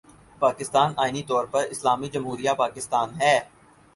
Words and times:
پاکستان 0.39 0.89
آئینی 0.97 1.23
طور 1.23 1.43
پر 1.45 1.63
'اسلامی 1.69 2.09
جمہوریہ 2.09 2.51
پاکستان‘ 2.57 3.09
ہے۔ 3.21 3.35